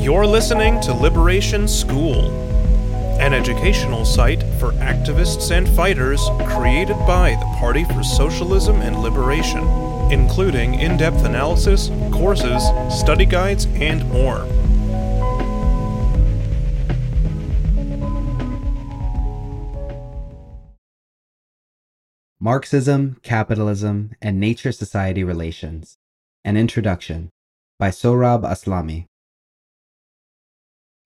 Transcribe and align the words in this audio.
You're 0.00 0.26
listening 0.26 0.80
to 0.80 0.94
Liberation 0.94 1.68
School, 1.68 2.30
an 3.20 3.34
educational 3.34 4.06
site 4.06 4.42
for 4.58 4.72
activists 4.80 5.50
and 5.50 5.68
fighters 5.76 6.26
created 6.46 6.96
by 7.06 7.32
the 7.32 7.44
Party 7.58 7.84
for 7.84 8.02
Socialism 8.02 8.76
and 8.76 9.02
Liberation, 9.02 9.62
including 10.10 10.76
in 10.76 10.96
depth 10.96 11.22
analysis, 11.26 11.90
courses, 12.10 12.62
study 12.88 13.26
guides, 13.26 13.66
and 13.74 14.10
more. 14.10 14.46
Marxism, 22.40 23.18
Capitalism, 23.22 24.12
and 24.22 24.40
Nature 24.40 24.72
Society 24.72 25.22
Relations 25.22 25.98
An 26.42 26.56
Introduction 26.56 27.28
by 27.78 27.90
Sohrab 27.90 28.44
Aslami. 28.44 29.09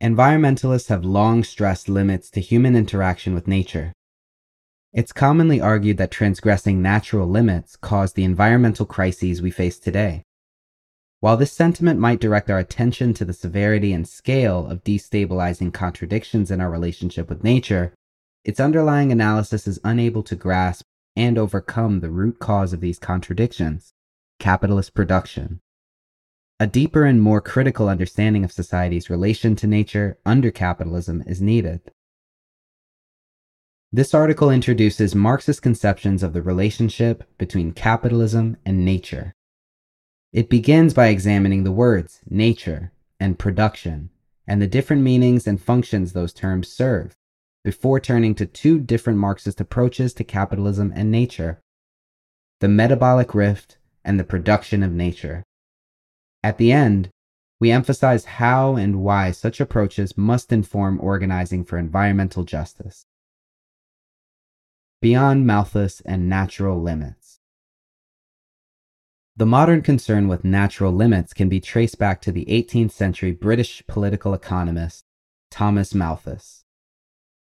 Environmentalists 0.03 0.89
have 0.89 1.05
long 1.05 1.45
stressed 1.45 1.89
limits 1.89 2.30
to 2.30 2.41
human 2.41 2.77
interaction 2.77 3.35
with 3.35 3.47
nature. 3.48 3.93
It's 4.93 5.12
commonly 5.12 5.61
argued 5.61 5.97
that 5.98 6.11
transgressing 6.11 6.83
natural 6.83 7.29
limits 7.29 7.77
caused 7.77 8.15
the 8.15 8.25
environmental 8.25 8.87
crises 8.87 9.41
we 9.41 9.51
face 9.51 9.79
today. 9.79 10.23
While 11.21 11.37
this 11.37 11.52
sentiment 11.52 11.99
might 11.99 12.21
direct 12.21 12.51
our 12.51 12.59
attention 12.59 13.15
to 13.15 13.25
the 13.25 13.33
severity 13.33 13.93
and 13.93 14.07
scale 14.07 14.66
of 14.66 14.85
destabilizing 14.85 15.73
contradictions 15.73 16.51
in 16.51 16.61
our 16.61 16.71
relationship 16.71 17.29
with 17.29 17.43
nature, 17.43 17.95
its 18.45 18.61
underlying 18.61 19.11
analysis 19.11 19.66
is 19.66 19.80
unable 19.85 20.23
to 20.24 20.37
grasp 20.37 20.85
and 21.16 21.38
overcome 21.38 22.01
the 22.01 22.11
root 22.11 22.38
cause 22.38 22.73
of 22.73 22.80
these 22.80 22.99
contradictions 22.99 23.93
capitalist 24.38 24.95
production. 24.95 25.61
A 26.61 26.69
deeper 26.69 27.05
and 27.05 27.21
more 27.21 27.41
critical 27.41 27.89
understanding 27.89 28.45
of 28.45 28.53
society's 28.53 29.11
relation 29.11 29.57
to 29.57 29.67
nature 29.67 30.19
under 30.25 30.53
capitalism 30.53 31.25
is 31.27 31.43
needed. 31.43 31.80
This 33.91 34.15
article 34.15 34.51
introduces 34.51 35.16
Marxist 35.16 35.63
conceptions 35.63 36.23
of 36.23 36.33
the 36.33 36.43
relationship 36.43 37.24
between 37.38 37.73
capitalism 37.73 38.57
and 38.65 38.85
nature. 38.85 39.35
It 40.33 40.49
begins 40.49 40.95
by 40.95 41.09
examining 41.09 41.65
the 41.65 41.73
words 41.73 42.21
nature 42.30 42.93
and 43.18 43.37
production 43.37 44.11
and 44.46 44.63
the 44.63 44.68
different 44.68 45.02
meanings 45.02 45.49
and 45.49 45.61
functions 45.61 46.13
those 46.13 46.33
terms 46.33 46.68
serve 46.68 47.16
before 47.65 47.99
turning 47.99 48.35
to 48.37 48.46
two 48.46 48.79
different 48.79 49.18
Marxist 49.18 49.61
approaches 49.61 50.15
to 50.15 50.23
capitalism 50.23 50.93
and 50.95 51.11
nature 51.11 51.61
the 52.61 52.68
metabolic 52.68 53.35
rift 53.35 53.79
and 54.05 54.21
the 54.21 54.24
production 54.24 54.85
of 54.85 54.93
nature. 54.93 55.43
At 56.45 56.59
the 56.59 56.73
end, 56.73 57.09
we 57.59 57.70
emphasize 57.70 58.26
how 58.26 58.76
and 58.76 59.00
why 59.00 59.30
such 59.30 59.60
approaches 59.60 60.18
must 60.18 60.52
inform 60.52 61.00
organizing 61.00 61.64
for 61.64 61.78
environmental 61.78 62.45
justice. 62.45 63.06
Beyond 65.00 65.47
Malthus 65.47 66.03
and 66.03 66.28
natural 66.28 66.82
limits. 66.82 67.41
The 69.34 69.47
modern 69.47 69.81
concern 69.81 70.28
with 70.28 70.44
natural 70.44 70.92
limits 70.92 71.32
can 71.32 71.48
be 71.48 71.62
traced 71.62 71.98
back 71.98 72.20
to 72.20 72.31
the 72.31 72.44
18th 72.44 72.91
century 72.91 73.32
British 73.32 73.82
political 73.87 74.34
economist 74.34 75.06
Thomas 75.50 75.94
Malthus. 75.94 76.66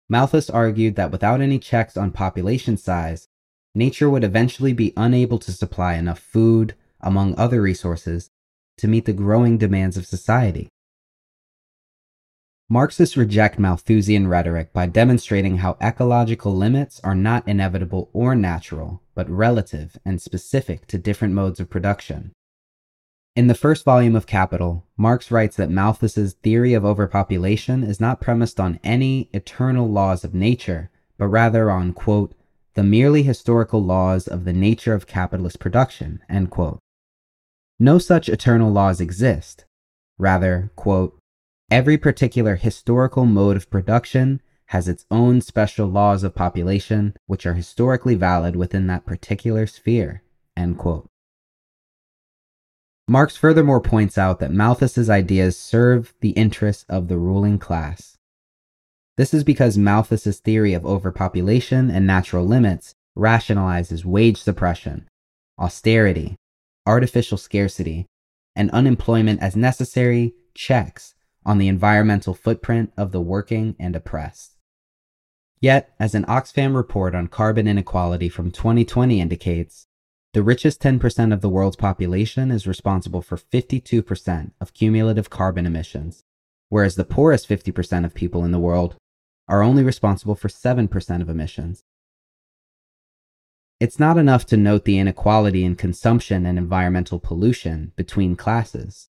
Malthus 0.09 0.49
argued 0.49 0.97
that 0.97 1.11
without 1.11 1.39
any 1.39 1.59
checks 1.59 1.95
on 1.95 2.11
population 2.11 2.75
size, 2.75 3.29
nature 3.73 4.09
would 4.09 4.25
eventually 4.25 4.73
be 4.73 4.91
unable 4.97 5.39
to 5.39 5.53
supply 5.53 5.93
enough 5.93 6.19
food, 6.19 6.75
among 6.99 7.33
other 7.37 7.61
resources, 7.61 8.31
to 8.77 8.87
meet 8.87 9.05
the 9.05 9.13
growing 9.13 9.57
demands 9.57 9.97
of 9.97 10.05
society. 10.05 10.69
Marxists 12.69 13.17
reject 13.17 13.59
Malthusian 13.59 14.27
rhetoric 14.27 14.71
by 14.71 14.85
demonstrating 14.85 15.57
how 15.57 15.75
ecological 15.81 16.55
limits 16.55 17.01
are 17.03 17.13
not 17.13 17.45
inevitable 17.45 18.09
or 18.13 18.33
natural, 18.33 19.01
but 19.13 19.29
relative 19.29 19.97
and 20.05 20.21
specific 20.21 20.87
to 20.87 20.97
different 20.97 21.33
modes 21.33 21.59
of 21.59 21.69
production. 21.69 22.31
In 23.35 23.47
the 23.47 23.55
first 23.55 23.83
volume 23.83 24.15
of 24.15 24.25
Capital, 24.25 24.85
Marx 24.95 25.31
writes 25.31 25.57
that 25.57 25.69
Malthus's 25.69 26.33
theory 26.33 26.73
of 26.73 26.85
overpopulation 26.85 27.83
is 27.83 27.99
not 27.99 28.21
premised 28.21 28.59
on 28.59 28.79
any 28.85 29.29
eternal 29.33 29.89
laws 29.89 30.23
of 30.23 30.33
nature, 30.33 30.89
but 31.17 31.27
rather 31.27 31.69
on, 31.69 31.91
quote, 31.91 32.33
the 32.73 32.83
merely 32.83 33.23
historical 33.23 33.83
laws 33.83 34.29
of 34.29 34.45
the 34.45 34.53
nature 34.53 34.93
of 34.93 35.07
capitalist 35.07 35.59
production, 35.59 36.21
end 36.29 36.49
quote. 36.49 36.79
No 37.81 37.97
such 37.97 38.29
eternal 38.29 38.71
laws 38.71 39.01
exist. 39.01 39.65
Rather, 40.19 40.69
quote, 40.75 41.17
every 41.71 41.97
particular 41.97 42.55
historical 42.55 43.25
mode 43.25 43.57
of 43.57 43.71
production 43.71 44.39
has 44.67 44.87
its 44.87 45.07
own 45.09 45.41
special 45.41 45.87
laws 45.87 46.23
of 46.23 46.35
population, 46.35 47.15
which 47.25 47.47
are 47.47 47.55
historically 47.55 48.13
valid 48.13 48.55
within 48.55 48.85
that 48.85 49.07
particular 49.07 49.65
sphere. 49.65 50.21
Marx 53.07 53.35
furthermore 53.35 53.81
points 53.81 54.15
out 54.15 54.39
that 54.39 54.53
Malthus's 54.53 55.09
ideas 55.09 55.57
serve 55.57 56.13
the 56.21 56.29
interests 56.33 56.85
of 56.87 57.07
the 57.07 57.17
ruling 57.17 57.57
class. 57.57 58.15
This 59.17 59.33
is 59.33 59.43
because 59.43 59.75
Malthus's 59.75 60.39
theory 60.39 60.75
of 60.75 60.85
overpopulation 60.85 61.89
and 61.89 62.05
natural 62.05 62.45
limits 62.45 62.93
rationalizes 63.17 64.05
wage 64.05 64.37
suppression, 64.37 65.09
austerity, 65.57 66.37
artificial 66.85 67.37
scarcity, 67.37 68.07
and 68.55 68.69
unemployment 68.71 69.41
as 69.41 69.55
necessary 69.55 70.33
checks 70.53 71.15
on 71.45 71.57
the 71.57 71.67
environmental 71.67 72.33
footprint 72.33 72.91
of 72.97 73.11
the 73.11 73.21
working 73.21 73.75
and 73.79 73.95
oppressed. 73.95 74.57
Yet, 75.59 75.93
as 75.99 76.15
an 76.15 76.25
Oxfam 76.25 76.75
report 76.75 77.13
on 77.13 77.27
carbon 77.27 77.67
inequality 77.67 78.29
from 78.29 78.51
2020 78.51 79.21
indicates, 79.21 79.87
the 80.33 80.41
richest 80.41 80.81
10% 80.81 81.33
of 81.33 81.41
the 81.41 81.49
world's 81.49 81.75
population 81.75 82.51
is 82.51 82.65
responsible 82.65 83.21
for 83.21 83.37
52% 83.37 84.51
of 84.59 84.73
cumulative 84.73 85.29
carbon 85.29 85.65
emissions, 85.65 86.23
whereas 86.69 86.95
the 86.95 87.03
poorest 87.03 87.47
50% 87.47 88.05
of 88.05 88.13
people 88.13 88.45
in 88.45 88.51
the 88.51 88.59
world 88.59 88.95
are 89.47 89.61
only 89.61 89.83
responsible 89.83 90.35
for 90.35 90.47
7% 90.47 91.21
of 91.21 91.29
emissions. 91.29 91.83
It's 93.81 93.97
not 93.97 94.19
enough 94.19 94.45
to 94.45 94.57
note 94.57 94.85
the 94.85 94.99
inequality 94.99 95.65
in 95.65 95.75
consumption 95.75 96.45
and 96.45 96.59
environmental 96.59 97.19
pollution 97.19 97.93
between 97.95 98.35
classes. 98.35 99.09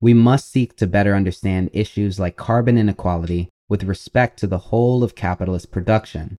We 0.00 0.14
must 0.14 0.50
seek 0.50 0.78
to 0.78 0.86
better 0.86 1.14
understand 1.14 1.68
issues 1.74 2.18
like 2.18 2.36
carbon 2.36 2.78
inequality 2.78 3.50
with 3.68 3.84
respect 3.84 4.38
to 4.38 4.46
the 4.46 4.72
whole 4.72 5.04
of 5.04 5.14
capitalist 5.14 5.72
production. 5.72 6.38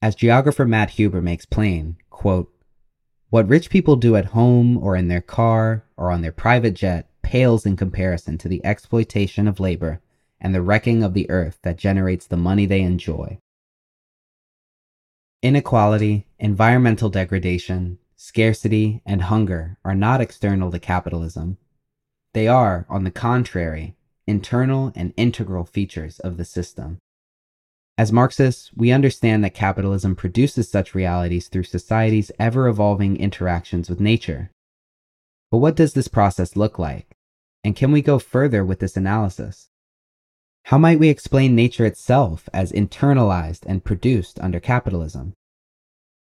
As 0.00 0.14
geographer 0.14 0.64
Matt 0.64 0.92
Huber 0.92 1.20
makes 1.20 1.44
plain, 1.44 1.98
quote, 2.08 2.50
what 3.28 3.46
rich 3.46 3.68
people 3.68 3.96
do 3.96 4.16
at 4.16 4.32
home 4.32 4.78
or 4.78 4.96
in 4.96 5.08
their 5.08 5.20
car 5.20 5.84
or 5.98 6.10
on 6.10 6.22
their 6.22 6.32
private 6.32 6.72
jet 6.72 7.10
pales 7.20 7.66
in 7.66 7.76
comparison 7.76 8.38
to 8.38 8.48
the 8.48 8.64
exploitation 8.64 9.46
of 9.46 9.60
labor 9.60 10.00
and 10.40 10.54
the 10.54 10.62
wrecking 10.62 11.02
of 11.02 11.12
the 11.12 11.28
earth 11.28 11.58
that 11.64 11.76
generates 11.76 12.26
the 12.26 12.38
money 12.38 12.64
they 12.64 12.80
enjoy. 12.80 13.38
Inequality, 15.42 16.26
environmental 16.38 17.08
degradation, 17.08 17.96
scarcity, 18.14 19.00
and 19.06 19.22
hunger 19.22 19.78
are 19.82 19.94
not 19.94 20.20
external 20.20 20.70
to 20.70 20.78
capitalism. 20.78 21.56
They 22.34 22.46
are, 22.46 22.84
on 22.90 23.04
the 23.04 23.10
contrary, 23.10 23.96
internal 24.26 24.92
and 24.94 25.14
integral 25.16 25.64
features 25.64 26.18
of 26.18 26.36
the 26.36 26.44
system. 26.44 26.98
As 27.96 28.12
Marxists, 28.12 28.70
we 28.76 28.92
understand 28.92 29.42
that 29.42 29.54
capitalism 29.54 30.14
produces 30.14 30.70
such 30.70 30.94
realities 30.94 31.48
through 31.48 31.62
society's 31.62 32.30
ever 32.38 32.68
evolving 32.68 33.16
interactions 33.16 33.88
with 33.88 33.98
nature. 33.98 34.50
But 35.50 35.58
what 35.58 35.74
does 35.74 35.94
this 35.94 36.08
process 36.08 36.54
look 36.54 36.78
like? 36.78 37.16
And 37.64 37.74
can 37.74 37.92
we 37.92 38.02
go 38.02 38.18
further 38.18 38.62
with 38.62 38.80
this 38.80 38.96
analysis? 38.96 39.69
How 40.64 40.78
might 40.78 40.98
we 41.00 41.08
explain 41.08 41.54
nature 41.54 41.84
itself 41.84 42.48
as 42.52 42.72
internalized 42.72 43.64
and 43.66 43.84
produced 43.84 44.38
under 44.40 44.60
capitalism? 44.60 45.34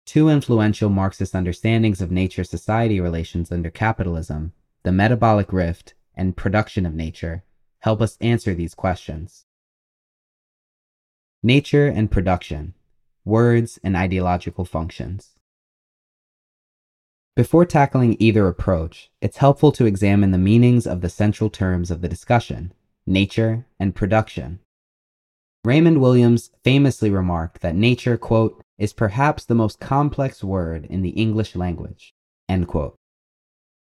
Two 0.04 0.28
influential 0.28 0.90
Marxist 0.90 1.34
understandings 1.34 2.02
of 2.02 2.10
nature 2.10 2.44
society 2.44 3.00
relations 3.00 3.50
under 3.50 3.70
capitalism, 3.70 4.52
the 4.82 4.92
metabolic 4.92 5.52
rift 5.52 5.94
and 6.14 6.36
production 6.36 6.84
of 6.84 6.94
nature, 6.94 7.42
help 7.80 8.02
us 8.02 8.18
answer 8.20 8.54
these 8.54 8.74
questions. 8.74 9.46
Nature 11.42 11.86
and 11.86 12.10
production, 12.10 12.74
words 13.24 13.78
and 13.82 13.96
ideological 13.96 14.64
functions. 14.64 15.30
Before 17.34 17.64
tackling 17.64 18.16
either 18.20 18.46
approach, 18.46 19.10
it's 19.20 19.38
helpful 19.38 19.72
to 19.72 19.86
examine 19.86 20.30
the 20.30 20.38
meanings 20.38 20.86
of 20.86 21.00
the 21.00 21.08
central 21.08 21.50
terms 21.50 21.90
of 21.90 22.00
the 22.00 22.08
discussion, 22.08 22.72
nature 23.06 23.66
and 23.78 23.94
production. 23.94 24.60
Raymond 25.64 26.00
Williams 26.00 26.50
famously 26.62 27.10
remarked 27.10 27.62
that 27.62 27.74
nature, 27.74 28.18
quote, 28.18 28.62
is 28.78 28.92
perhaps 28.92 29.44
the 29.44 29.54
most 29.54 29.80
complex 29.80 30.44
word 30.44 30.84
in 30.84 31.02
the 31.02 31.10
English 31.10 31.56
language, 31.56 32.12
end 32.48 32.68
quote. 32.68 32.96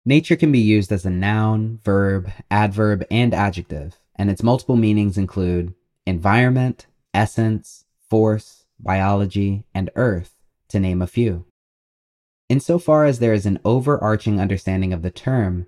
Nature 0.07 0.37
can 0.37 0.53
be 0.53 0.59
used 0.59 0.93
as 0.93 1.07
a 1.07 1.11
noun, 1.11 1.81
verb, 1.83 2.31
adverb, 2.51 3.05
and 3.11 3.33
adjective, 3.33 3.99
and 4.17 4.31
its 4.31 4.43
multiple 4.43 4.77
meanings 4.77 5.17
include 5.17 5.75
environment, 6.07 6.87
essence, 7.15 7.87
force, 8.09 8.67
biology, 8.79 9.65
and 9.75 9.91
earth, 9.97 10.35
to 10.69 10.79
name 10.79 11.01
a 11.01 11.07
few. 11.07 11.47
Insofar 12.49 13.07
as 13.07 13.19
there 13.19 13.33
is 13.33 13.47
an 13.47 13.59
overarching 13.65 14.39
understanding 14.39 14.93
of 14.93 15.03
the 15.03 15.11
term, 15.11 15.67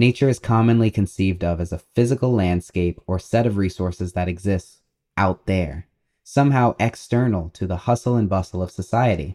nature 0.00 0.30
is 0.30 0.38
commonly 0.38 0.90
conceived 0.90 1.44
of 1.44 1.60
as 1.60 1.72
a 1.72 1.82
physical 1.94 2.32
landscape 2.32 2.98
or 3.06 3.18
set 3.18 3.46
of 3.46 3.58
resources 3.58 4.14
that 4.14 4.28
exists 4.28 4.80
out 5.18 5.44
there, 5.44 5.86
somehow 6.24 6.74
external 6.80 7.50
to 7.50 7.66
the 7.66 7.76
hustle 7.76 8.16
and 8.16 8.26
bustle 8.26 8.62
of 8.62 8.70
society. 8.70 9.34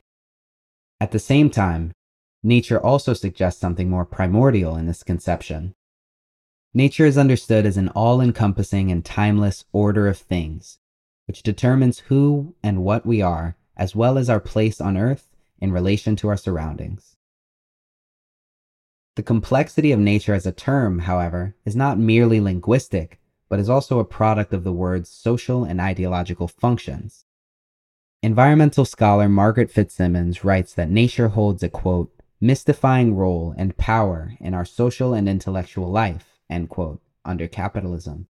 At 0.99 1.11
the 1.11 1.19
same 1.19 1.51
time, 1.51 1.91
nature 2.41 2.83
also 2.83 3.13
suggests 3.13 3.61
something 3.61 3.91
more 3.91 4.05
primordial 4.05 4.75
in 4.75 4.87
this 4.87 5.03
conception. 5.03 5.75
Nature 6.73 7.05
is 7.05 7.17
understood 7.17 7.67
as 7.67 7.77
an 7.77 7.89
all 7.89 8.19
encompassing 8.19 8.91
and 8.91 9.05
timeless 9.05 9.65
order 9.71 10.07
of 10.07 10.17
things, 10.17 10.79
which 11.27 11.43
determines 11.43 11.99
who 12.09 12.55
and 12.63 12.83
what 12.83 13.05
we 13.05 13.21
are, 13.21 13.55
as 13.77 13.95
well 13.95 14.17
as 14.17 14.31
our 14.31 14.39
place 14.39 14.81
on 14.81 14.97
earth 14.97 15.27
in 15.59 15.71
relation 15.71 16.15
to 16.15 16.27
our 16.27 16.37
surroundings. 16.37 17.14
The 19.15 19.23
complexity 19.23 19.93
of 19.93 19.99
nature 19.99 20.33
as 20.33 20.45
a 20.45 20.51
term, 20.51 20.99
however, 20.99 21.55
is 21.63 21.75
not 21.75 21.97
merely 21.97 22.41
linguistic, 22.41 23.19
but 23.47 23.59
is 23.59 23.69
also 23.69 23.99
a 23.99 24.05
product 24.05 24.53
of 24.53 24.65
the 24.65 24.73
word's 24.73 25.09
social 25.09 25.63
and 25.63 25.79
ideological 25.79 26.49
functions. 26.49 27.25
Environmental 28.21 28.83
scholar 28.83 29.29
Margaret 29.29 29.71
Fitzsimmons 29.71 30.43
writes 30.43 30.73
that 30.73 30.89
nature 30.89 31.29
holds 31.29 31.63
a 31.63 31.69
quote, 31.69 32.11
mystifying 32.41 33.15
role 33.15 33.53
and 33.57 33.77
power 33.77 34.33
in 34.41 34.53
our 34.53 34.65
social 34.65 35.13
and 35.13 35.29
intellectual 35.29 35.89
life, 35.89 36.39
end 36.49 36.69
quote, 36.69 37.01
under 37.23 37.47
capitalism. 37.47 38.27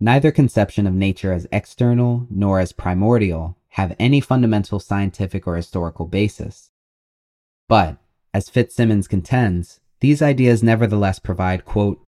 Neither 0.00 0.30
conception 0.30 0.86
of 0.86 0.94
nature 0.94 1.32
as 1.32 1.48
external 1.50 2.26
nor 2.28 2.60
as 2.60 2.72
primordial 2.72 3.56
have 3.70 3.96
any 3.98 4.20
fundamental 4.20 4.80
scientific 4.80 5.46
or 5.46 5.56
historical 5.56 6.06
basis. 6.06 6.70
But, 7.68 7.96
as 8.32 8.48
Fitzsimmons 8.48 9.08
contends, 9.08 9.80
these 10.00 10.22
ideas 10.22 10.62
nevertheless 10.62 11.18
provide, 11.18 11.64
quote, 11.64 12.02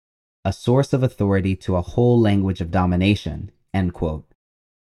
a 0.44 0.52
source 0.52 0.92
of 0.92 1.02
authority 1.02 1.56
to 1.56 1.76
a 1.76 1.82
whole 1.82 2.20
language 2.20 2.60
of 2.60 2.70
domination, 2.70 3.50
end 3.74 3.92
quote, 3.94 4.24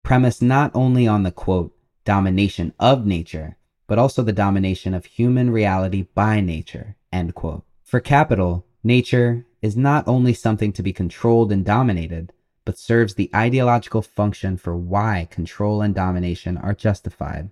premised 0.02 0.42
not 0.42 0.70
only 0.74 1.06
on 1.06 1.22
the, 1.22 1.32
quote, 1.32 1.74
domination 2.04 2.72
of 2.78 3.06
nature, 3.06 3.56
but 3.86 3.98
also 3.98 4.22
the 4.22 4.32
domination 4.32 4.94
of 4.94 5.04
human 5.04 5.50
reality 5.50 6.06
by 6.14 6.40
nature, 6.40 6.96
end 7.12 7.34
quote. 7.34 7.64
For 7.84 8.00
capital, 8.00 8.66
nature 8.84 9.46
is 9.62 9.76
not 9.76 10.06
only 10.06 10.32
something 10.32 10.72
to 10.74 10.82
be 10.82 10.92
controlled 10.92 11.50
and 11.50 11.64
dominated, 11.64 12.32
but 12.64 12.78
serves 12.78 13.14
the 13.14 13.30
ideological 13.34 14.02
function 14.02 14.56
for 14.56 14.76
why 14.76 15.26
control 15.30 15.80
and 15.80 15.94
domination 15.94 16.58
are 16.58 16.74
justified. 16.74 17.50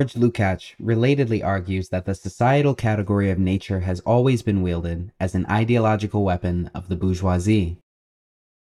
George 0.00 0.14
Lukács 0.14 0.74
relatedly 0.82 1.44
argues 1.44 1.90
that 1.90 2.04
the 2.04 2.16
societal 2.16 2.74
category 2.74 3.30
of 3.30 3.38
nature 3.38 3.80
has 3.80 4.00
always 4.00 4.42
been 4.42 4.60
wielded 4.60 5.12
as 5.20 5.36
an 5.36 5.46
ideological 5.46 6.24
weapon 6.24 6.68
of 6.74 6.88
the 6.88 6.96
bourgeoisie. 6.96 7.78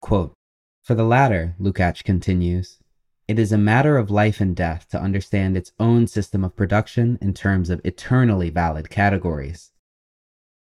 Quote, 0.01 0.35
For 0.83 0.97
the 0.97 1.05
latter, 1.05 1.55
Lukács 1.61 2.03
continues, 2.03 2.79
it 3.29 3.39
is 3.39 3.53
a 3.53 3.59
matter 3.59 3.97
of 3.97 4.11
life 4.11 4.41
and 4.41 4.57
death 4.57 4.89
to 4.91 5.01
understand 5.01 5.57
its 5.57 5.71
own 5.79 6.09
system 6.09 6.43
of 6.43 6.57
production 6.57 7.17
in 7.23 7.33
terms 7.33 7.71
of 7.71 7.81
eternally 7.85 8.51
valid 8.51 8.91
categories. 8.91 9.71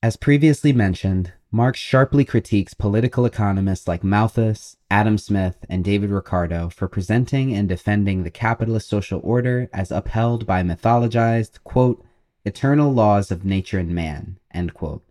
As 0.03 0.17
previously 0.17 0.75
mentioned, 0.75 1.33
Marx 1.55 1.79
sharply 1.79 2.25
critiques 2.25 2.75
political 2.75 3.25
economists 3.25 3.87
like 3.87 4.03
Malthus, 4.03 4.77
Adam 4.91 5.17
Smith, 5.17 5.65
and 5.69 5.85
David 5.85 6.11
Ricardo 6.11 6.69
for 6.69 6.89
presenting 6.89 7.55
and 7.55 7.69
defending 7.69 8.25
the 8.25 8.31
capitalist 8.33 8.89
social 8.89 9.21
order 9.23 9.71
as 9.73 9.93
upheld 9.93 10.47
by 10.47 10.65
mythologized, 10.65 11.63
quote, 11.63 12.05
eternal 12.45 12.93
laws 12.93 13.31
of 13.31 13.45
nature 13.45 13.79
and 13.79 13.91
man, 13.91 14.37
end 14.53 14.75
quote, 14.75 15.05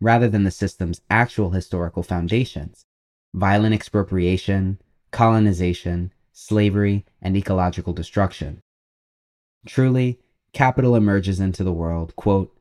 rather 0.00 0.28
than 0.28 0.42
the 0.42 0.50
system's 0.50 1.00
actual 1.10 1.50
historical 1.50 2.02
foundations 2.02 2.86
violent 3.32 3.72
expropriation, 3.72 4.80
colonization, 5.12 6.12
slavery, 6.32 7.06
and 7.22 7.36
ecological 7.36 7.92
destruction. 7.92 8.60
Truly, 9.64 10.18
capital 10.52 10.96
emerges 10.96 11.38
into 11.38 11.62
the 11.62 11.72
world, 11.72 12.16
quote, 12.16 12.52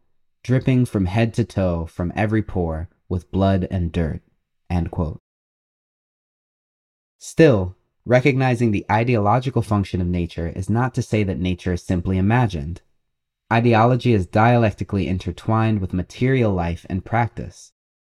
dripping 0.43 0.85
from 0.85 1.07
head 1.07 1.33
to 1.33 1.43
toe 1.43 1.87
from 1.87 2.13
every 2.15 2.43
pore 2.43 2.89
with 3.13 3.31
blood 3.31 3.67
and 3.71 3.91
dirt. 3.91 4.21
Still, 7.19 7.75
recognizing 8.05 8.71
the 8.71 8.85
ideological 8.91 9.61
function 9.61 10.01
of 10.01 10.07
nature 10.07 10.49
is 10.49 10.69
not 10.69 10.93
to 10.95 11.01
say 11.01 11.23
that 11.23 11.39
nature 11.39 11.73
is 11.73 11.83
simply 11.83 12.17
imagined. 12.17 12.81
Ideology 13.51 14.13
is 14.13 14.25
dialectically 14.25 15.07
intertwined 15.07 15.79
with 15.79 15.93
material 15.93 16.51
life 16.53 16.87
and 16.89 17.05
practice, 17.05 17.71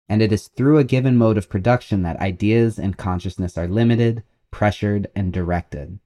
and 0.08 0.20
it 0.20 0.32
is 0.32 0.48
through 0.48 0.78
a 0.78 0.84
given 0.84 1.16
mode 1.16 1.38
of 1.38 1.48
production 1.48 2.02
that 2.02 2.20
ideas 2.20 2.76
and 2.78 2.98
consciousness 2.98 3.56
are 3.56 3.68
limited, 3.68 4.24
pressured, 4.50 5.06
and 5.14 5.32
directed. 5.32 6.00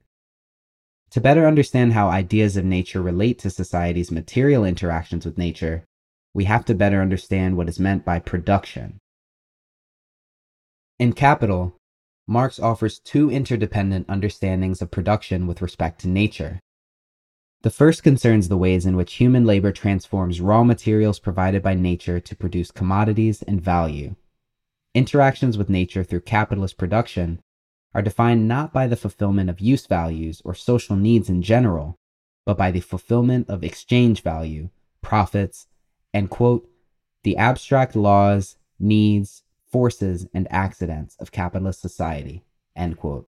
To 1.09 1.19
better 1.19 1.47
understand 1.47 1.93
how 1.93 2.09
ideas 2.09 2.57
of 2.57 2.63
nature 2.63 3.01
relate 3.01 3.39
to 3.39 3.49
society's 3.49 4.11
material 4.11 4.63
interactions 4.63 5.25
with 5.25 5.37
nature, 5.37 5.87
we 6.33 6.45
have 6.45 6.65
to 6.65 6.75
better 6.75 7.01
understand 7.01 7.55
what 7.55 7.69
is 7.69 7.79
meant 7.79 8.03
by 8.03 8.19
production. 8.19 8.99
In 10.99 11.13
Capital, 11.13 11.75
Marx 12.27 12.59
offers 12.59 12.99
two 12.99 13.29
interdependent 13.29 14.07
understandings 14.07 14.81
of 14.81 14.91
production 14.91 15.45
with 15.45 15.61
respect 15.61 16.01
to 16.01 16.07
nature. 16.07 16.59
The 17.63 17.69
first 17.69 18.03
concerns 18.03 18.47
the 18.47 18.57
ways 18.57 18.85
in 18.85 18.95
which 18.95 19.13
human 19.15 19.45
labor 19.45 19.71
transforms 19.71 20.41
raw 20.41 20.63
materials 20.63 21.19
provided 21.19 21.61
by 21.61 21.75
nature 21.75 22.19
to 22.19 22.35
produce 22.35 22.71
commodities 22.71 23.41
and 23.41 23.61
value. 23.61 24.15
Interactions 24.93 25.57
with 25.57 25.69
nature 25.69 26.03
through 26.03 26.21
capitalist 26.21 26.77
production 26.77 27.39
are 27.93 28.01
defined 28.01 28.47
not 28.47 28.73
by 28.73 28.87
the 28.87 28.95
fulfillment 28.95 29.49
of 29.49 29.59
use 29.59 29.85
values 29.85 30.41
or 30.43 30.53
social 30.53 30.95
needs 30.95 31.29
in 31.29 31.41
general, 31.41 31.95
but 32.45 32.57
by 32.57 32.71
the 32.71 32.79
fulfillment 32.79 33.49
of 33.49 33.63
exchange 33.63 34.21
value, 34.21 34.69
profits, 35.01 35.67
and 36.13 36.29
quote, 36.29 36.69
the 37.23 37.37
abstract 37.37 37.95
laws, 37.95 38.57
needs, 38.79 39.43
forces, 39.65 40.27
and 40.33 40.47
accidents 40.51 41.15
of 41.19 41.31
capitalist 41.31 41.81
society, 41.81 42.43
end 42.75 42.97
quote. 42.97 43.27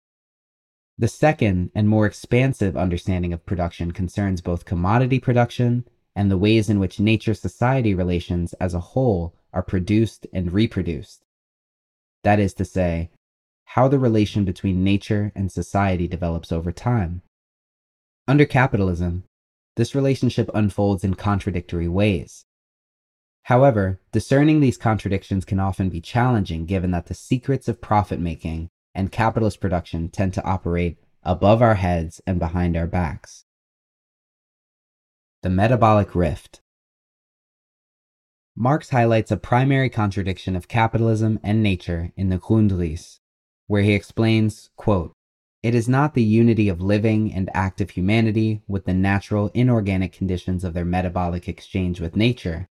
The 0.98 1.08
second 1.08 1.72
and 1.76 1.90
more 1.90 2.06
expansive 2.06 2.78
understanding 2.78 3.34
of 3.34 3.46
production 3.46 3.92
concerns 3.92 4.42
both 4.42 4.66
commodity 4.66 5.20
production 5.20 5.86
and 6.16 6.32
the 6.32 6.38
ways 6.38 6.70
in 6.70 6.80
which 6.80 7.00
nature 7.00 7.34
society 7.34 7.94
relations 7.94 8.54
as 8.54 8.74
a 8.74 8.80
whole 8.80 9.36
are 9.52 9.64
produced 9.64 10.28
and 10.32 10.54
reproduced. 10.54 11.26
That 12.24 12.40
is 12.40 12.54
to 12.56 12.66
say, 12.66 13.10
how 13.66 13.88
the 13.88 14.00
relation 14.00 14.46
between 14.46 14.84
nature 14.84 15.32
and 15.36 15.52
society 15.52 16.08
develops 16.08 16.52
over 16.52 16.72
time. 16.72 17.22
Under 18.28 18.46
capitalism, 18.46 19.24
this 19.76 19.96
relationship 19.96 20.50
unfolds 20.54 21.04
in 21.04 21.16
contradictory 21.16 21.88
ways. 21.88 22.46
However, 23.46 24.02
discerning 24.12 24.60
these 24.60 24.76
contradictions 24.76 25.46
can 25.46 25.60
often 25.60 25.90
be 25.90 26.02
challenging 26.02 26.66
given 26.66 26.90
that 26.92 27.06
the 27.06 27.14
secrets 27.14 27.68
of 27.68 27.80
profit 27.80 28.20
making 28.20 28.70
and 28.96 29.12
capitalist 29.12 29.62
production 29.62 30.10
tend 30.10 30.34
to 30.34 30.44
operate 30.44 30.98
above 31.22 31.62
our 31.62 31.76
heads 31.76 32.20
and 32.26 32.40
behind 32.40 32.76
our 32.76 32.88
backs. 32.88 33.46
The 35.44 35.52
metabolic 35.52 36.16
rift. 36.16 36.62
Marx 38.56 38.90
highlights 38.90 39.30
a 39.30 39.38
primary 39.38 39.92
contradiction 39.92 40.56
of 40.56 40.68
capitalism 40.68 41.40
and 41.44 41.62
nature 41.62 42.14
in 42.18 42.30
the 42.30 42.40
Grundrisse, 42.40 43.20
where 43.68 43.84
he 43.84 43.94
explains, 43.94 44.72
quote, 44.76 45.14
It 45.62 45.76
is 45.76 45.88
not 45.88 46.16
the 46.16 46.24
unity 46.24 46.68
of 46.68 46.82
living 46.82 47.32
and 47.32 47.52
active 47.54 47.92
humanity 47.92 48.64
with 48.68 48.86
the 48.86 48.94
natural 48.96 49.52
inorganic 49.54 50.14
conditions 50.14 50.64
of 50.64 50.74
their 50.74 50.84
metabolic 50.84 51.48
exchange 51.48 52.02
with 52.02 52.16
nature 52.16 52.68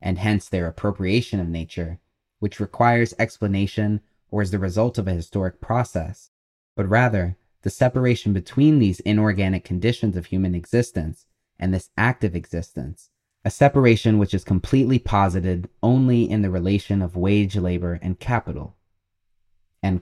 and 0.00 0.18
hence 0.18 0.48
their 0.48 0.66
appropriation 0.66 1.40
of 1.40 1.48
nature, 1.48 1.98
which 2.38 2.60
requires 2.60 3.14
explanation 3.18 4.00
or 4.30 4.42
is 4.42 4.50
the 4.50 4.58
result 4.58 4.98
of 4.98 5.08
a 5.08 5.12
historic 5.12 5.60
process, 5.60 6.30
but 6.76 6.88
rather 6.88 7.36
the 7.62 7.70
separation 7.70 8.32
between 8.32 8.78
these 8.78 9.00
inorganic 9.00 9.64
conditions 9.64 10.16
of 10.16 10.26
human 10.26 10.54
existence 10.54 11.26
and 11.58 11.74
this 11.74 11.90
active 11.96 12.36
existence, 12.36 13.10
a 13.44 13.50
separation 13.50 14.18
which 14.18 14.32
is 14.32 14.44
completely 14.44 14.98
posited 14.98 15.68
only 15.82 16.30
in 16.30 16.42
the 16.42 16.50
relation 16.50 17.02
of 17.02 17.16
wage 17.16 17.56
labor 17.56 17.98
and 18.00 18.20
capital. 18.20 18.76
In 19.82 20.00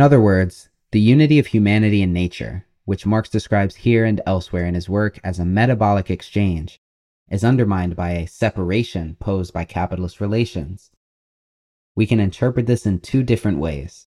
other 0.00 0.20
words, 0.20 0.68
the 0.90 1.00
unity 1.00 1.38
of 1.38 1.46
humanity 1.46 2.02
and 2.02 2.12
nature, 2.12 2.66
which 2.84 3.06
Marx 3.06 3.28
describes 3.28 3.76
here 3.76 4.04
and 4.04 4.20
elsewhere 4.26 4.66
in 4.66 4.74
his 4.74 4.88
work 4.88 5.20
as 5.22 5.38
a 5.38 5.44
metabolic 5.44 6.10
exchange, 6.10 6.80
is 7.32 7.42
undermined 7.42 7.96
by 7.96 8.10
a 8.10 8.26
separation 8.26 9.16
posed 9.18 9.54
by 9.54 9.64
capitalist 9.64 10.20
relations. 10.20 10.90
We 11.96 12.06
can 12.06 12.20
interpret 12.20 12.66
this 12.66 12.84
in 12.84 13.00
two 13.00 13.22
different 13.22 13.58
ways. 13.58 14.06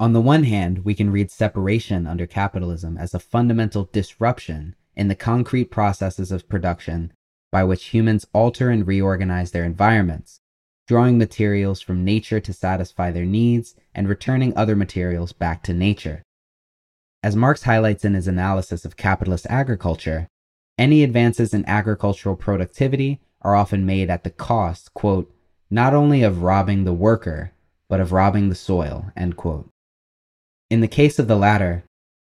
On 0.00 0.14
the 0.14 0.22
one 0.22 0.44
hand, 0.44 0.86
we 0.86 0.94
can 0.94 1.10
read 1.10 1.30
separation 1.30 2.06
under 2.06 2.26
capitalism 2.26 2.96
as 2.96 3.12
a 3.12 3.20
fundamental 3.20 3.90
disruption 3.92 4.74
in 4.96 5.08
the 5.08 5.14
concrete 5.14 5.70
processes 5.70 6.32
of 6.32 6.48
production 6.48 7.12
by 7.52 7.62
which 7.62 7.86
humans 7.86 8.26
alter 8.32 8.70
and 8.70 8.86
reorganize 8.86 9.50
their 9.50 9.64
environments, 9.64 10.40
drawing 10.86 11.18
materials 11.18 11.82
from 11.82 12.04
nature 12.04 12.40
to 12.40 12.54
satisfy 12.54 13.10
their 13.10 13.26
needs 13.26 13.74
and 13.94 14.08
returning 14.08 14.56
other 14.56 14.76
materials 14.76 15.34
back 15.34 15.62
to 15.64 15.74
nature. 15.74 16.22
As 17.22 17.36
Marx 17.36 17.64
highlights 17.64 18.04
in 18.06 18.14
his 18.14 18.28
analysis 18.28 18.86
of 18.86 18.96
capitalist 18.96 19.46
agriculture, 19.50 20.28
any 20.78 21.02
advances 21.02 21.52
in 21.52 21.66
agricultural 21.66 22.36
productivity 22.36 23.20
are 23.42 23.56
often 23.56 23.84
made 23.84 24.08
at 24.08 24.24
the 24.24 24.30
cost, 24.30 24.94
quote, 24.94 25.32
not 25.70 25.92
only 25.92 26.22
of 26.22 26.42
robbing 26.42 26.84
the 26.84 26.92
worker, 26.92 27.52
but 27.88 28.00
of 28.00 28.12
robbing 28.12 28.48
the 28.48 28.54
soil, 28.54 29.10
end 29.16 29.36
quote. 29.36 29.68
In 30.70 30.80
the 30.80 30.88
case 30.88 31.18
of 31.18 31.28
the 31.28 31.36
latter, 31.36 31.84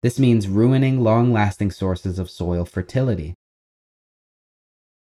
this 0.03 0.19
means 0.19 0.49
ruining 0.49 1.01
long 1.01 1.33
lasting 1.33 1.71
sources 1.71 2.19
of 2.19 2.31
soil 2.31 2.65
fertility. 2.65 3.35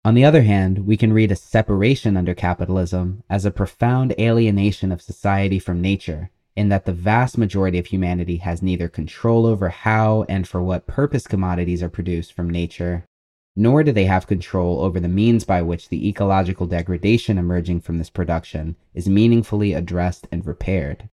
On 0.05 0.13
the 0.13 0.23
other 0.23 0.43
hand, 0.43 0.87
we 0.87 0.95
can 0.95 1.11
read 1.11 1.31
a 1.31 1.35
separation 1.35 2.15
under 2.15 2.33
capitalism 2.33 3.23
as 3.29 3.43
a 3.43 3.51
profound 3.51 4.15
alienation 4.17 4.91
of 4.91 5.01
society 5.01 5.59
from 5.59 5.81
nature, 5.81 6.31
in 6.55 6.69
that 6.69 6.85
the 6.85 6.93
vast 6.93 7.37
majority 7.37 7.77
of 7.77 7.87
humanity 7.87 8.37
has 8.37 8.61
neither 8.61 8.87
control 8.87 9.45
over 9.45 9.69
how 9.69 10.25
and 10.29 10.47
for 10.47 10.61
what 10.61 10.87
purpose 10.87 11.27
commodities 11.27 11.83
are 11.83 11.89
produced 11.89 12.31
from 12.31 12.49
nature, 12.49 13.05
nor 13.57 13.83
do 13.83 13.91
they 13.91 14.05
have 14.05 14.27
control 14.27 14.81
over 14.81 14.99
the 14.99 15.07
means 15.07 15.43
by 15.43 15.63
which 15.63 15.89
the 15.89 16.07
ecological 16.07 16.67
degradation 16.67 17.39
emerging 17.39 17.81
from 17.81 17.97
this 17.97 18.09
production 18.11 18.75
is 18.93 19.09
meaningfully 19.09 19.73
addressed 19.73 20.27
and 20.31 20.45
repaired. 20.45 21.09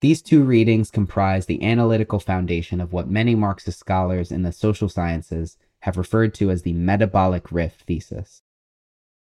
These 0.00 0.22
two 0.22 0.42
readings 0.42 0.90
comprise 0.90 1.44
the 1.44 1.62
analytical 1.62 2.18
foundation 2.18 2.80
of 2.80 2.94
what 2.94 3.10
many 3.10 3.34
Marxist 3.34 3.78
scholars 3.78 4.32
in 4.32 4.42
the 4.42 4.52
social 4.52 4.88
sciences 4.88 5.58
have 5.80 5.98
referred 5.98 6.32
to 6.34 6.50
as 6.50 6.62
the 6.62 6.72
metabolic 6.72 7.52
rift 7.52 7.82
thesis. 7.82 8.40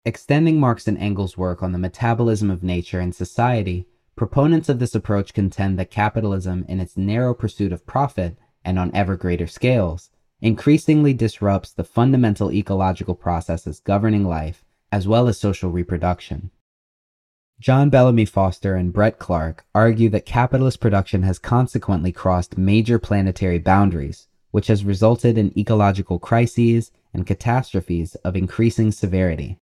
Extending 0.05 0.61
Marx 0.61 0.87
and 0.87 0.97
Engels' 0.99 1.37
work 1.37 1.61
on 1.61 1.73
the 1.73 1.79
metabolism 1.79 2.53
of 2.53 2.63
nature 2.63 3.01
and 3.01 3.15
society, 3.15 3.89
proponents 4.15 4.69
of 4.69 4.79
this 4.79 4.95
approach 4.95 5.35
contend 5.35 5.77
that 5.77 5.91
capitalism, 5.91 6.65
in 6.69 6.79
its 6.79 6.97
narrow 6.97 7.35
pursuit 7.35 7.73
of 7.73 7.85
profit 7.85 8.37
and 8.65 8.79
on 8.79 8.95
ever 8.95 9.17
greater 9.17 9.49
scales, 9.49 10.10
increasingly 10.41 11.13
disrupts 11.13 11.73
the 11.73 11.85
fundamental 11.85 12.53
ecological 12.53 13.15
processes 13.15 13.81
governing 13.81 14.25
life 14.25 14.65
as 14.93 15.07
well 15.07 15.29
as 15.29 15.39
social 15.39 15.71
reproduction. 15.71 16.51
John 17.61 17.91
Bellamy 17.91 18.25
Foster 18.25 18.75
and 18.75 18.93
Brett 18.93 19.19
Clark 19.19 19.67
argue 19.75 20.09
that 20.11 20.25
capitalist 20.25 20.81
production 20.81 21.23
has 21.25 21.39
consequently 21.39 22.11
crossed 22.11 22.57
major 22.57 22.99
planetary 22.99 23.59
boundaries, 23.59 24.29
which 24.51 24.69
has 24.69 24.85
resulted 24.85 25.37
in 25.37 25.57
ecological 25.59 26.19
crises 26.19 26.91
and 27.13 27.27
catastrophes 27.27 28.15
of 28.17 28.37
increasing 28.37 28.91
severity 28.93 29.59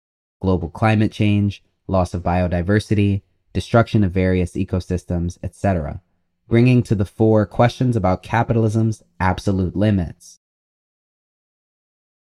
global 0.41 0.69
climate 0.69 1.13
change, 1.13 1.63
loss 1.87 2.15
of 2.15 2.23
biodiversity, 2.25 3.23
destruction 3.53 4.03
of 4.03 4.11
various 4.11 4.55
ecosystems, 4.55 5.39
etc., 5.41 6.01
bringing 6.49 6.83
to 6.83 6.97
the 6.97 7.05
fore 7.05 7.47
questions 7.47 7.95
about 7.95 8.25
capitalism's 8.25 9.05
absolute 9.21 9.77
limits. 9.77 10.41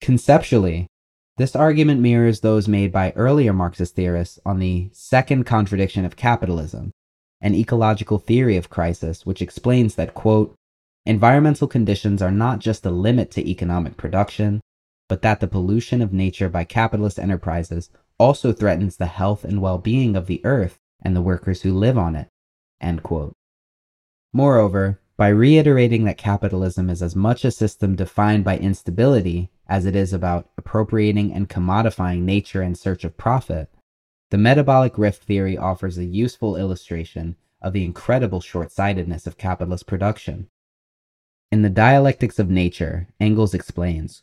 Conceptually, 0.07 0.87
this 1.35 1.53
argument 1.53 1.99
mirrors 1.99 2.39
those 2.39 2.65
made 2.65 2.93
by 2.93 3.11
earlier 3.17 3.51
Marxist 3.51 3.93
theorists 3.93 4.39
on 4.45 4.57
the 4.57 4.89
second 4.93 5.43
contradiction 5.43 6.05
of 6.05 6.15
capitalism, 6.15 6.91
an 7.41 7.53
ecological 7.53 8.17
theory 8.17 8.55
of 8.55 8.69
crisis 8.69 9.25
which 9.25 9.41
explains 9.41 9.95
that, 9.95 10.13
quote, 10.13 10.55
environmental 11.05 11.67
conditions 11.67 12.21
are 12.21 12.31
not 12.31 12.59
just 12.59 12.85
a 12.85 12.89
limit 12.89 13.31
to 13.31 13.45
economic 13.45 13.97
production, 13.97 14.61
but 15.09 15.23
that 15.23 15.41
the 15.41 15.47
pollution 15.49 16.01
of 16.01 16.13
nature 16.13 16.47
by 16.47 16.63
capitalist 16.63 17.19
enterprises 17.19 17.89
also 18.17 18.53
threatens 18.53 18.95
the 18.95 19.07
health 19.07 19.43
and 19.43 19.61
well 19.61 19.77
being 19.77 20.15
of 20.15 20.27
the 20.27 20.39
earth 20.45 20.77
and 21.01 21.17
the 21.17 21.21
workers 21.21 21.63
who 21.63 21.73
live 21.73 21.97
on 21.97 22.15
it. 22.15 22.29
End 22.79 23.03
quote. 23.03 23.33
Moreover, 24.31 25.01
by 25.17 25.29
reiterating 25.29 26.03
that 26.03 26.17
capitalism 26.17 26.89
is 26.91 27.01
as 27.01 27.15
much 27.15 27.43
a 27.43 27.49
system 27.49 27.95
defined 27.95 28.43
by 28.43 28.57
instability 28.57 29.49
as 29.67 29.85
it 29.85 29.95
is 29.95 30.13
about 30.13 30.49
appropriating 30.57 31.33
and 31.33 31.49
commodifying 31.49 32.21
nature 32.21 32.61
in 32.61 32.75
search 32.75 33.03
of 33.03 33.17
profit, 33.17 33.69
the 34.29 34.37
metabolic 34.37 34.97
rift 34.97 35.23
theory 35.23 35.57
offers 35.57 35.97
a 35.97 36.05
useful 36.05 36.55
illustration 36.55 37.35
of 37.61 37.73
the 37.73 37.83
incredible 37.83 38.39
short 38.39 38.71
sightedness 38.71 39.25
of 39.25 39.37
capitalist 39.37 39.87
production. 39.87 40.47
In 41.51 41.63
the 41.63 41.69
Dialectics 41.69 42.37
of 42.37 42.49
Nature, 42.49 43.07
Engels 43.19 43.53
explains 43.53 44.21